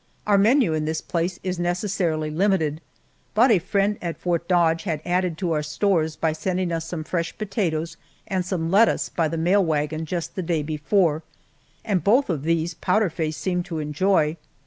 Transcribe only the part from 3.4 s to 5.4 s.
a friend at Fort Dodge had added